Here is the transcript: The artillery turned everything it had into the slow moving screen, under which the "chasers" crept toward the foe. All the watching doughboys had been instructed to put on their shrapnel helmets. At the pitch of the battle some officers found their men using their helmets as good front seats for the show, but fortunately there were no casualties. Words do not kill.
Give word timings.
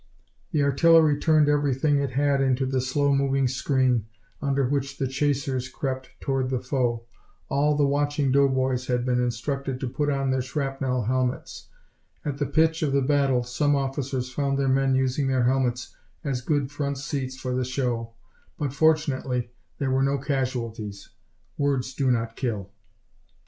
The 0.51 0.63
artillery 0.63 1.19
turned 1.19 1.47
everything 1.47 1.99
it 1.99 2.09
had 2.09 2.41
into 2.41 2.65
the 2.65 2.81
slow 2.81 3.13
moving 3.13 3.47
screen, 3.47 4.07
under 4.41 4.67
which 4.67 4.97
the 4.97 5.05
"chasers" 5.07 5.69
crept 5.69 6.09
toward 6.19 6.49
the 6.49 6.59
foe. 6.59 7.03
All 7.49 7.77
the 7.77 7.85
watching 7.85 8.31
doughboys 8.31 8.87
had 8.87 9.05
been 9.05 9.21
instructed 9.21 9.79
to 9.79 9.87
put 9.87 10.09
on 10.09 10.31
their 10.31 10.41
shrapnel 10.41 11.03
helmets. 11.03 11.67
At 12.25 12.39
the 12.39 12.47
pitch 12.47 12.81
of 12.81 12.93
the 12.93 13.03
battle 13.03 13.43
some 13.43 13.75
officers 13.75 14.31
found 14.33 14.57
their 14.57 14.67
men 14.67 14.95
using 14.95 15.27
their 15.27 15.43
helmets 15.43 15.95
as 16.23 16.41
good 16.41 16.71
front 16.71 16.97
seats 16.97 17.37
for 17.37 17.53
the 17.53 17.63
show, 17.63 18.13
but 18.57 18.73
fortunately 18.73 19.51
there 19.77 19.91
were 19.91 20.01
no 20.01 20.17
casualties. 20.17 21.09
Words 21.59 21.93
do 21.93 22.09
not 22.09 22.35
kill. 22.35 22.71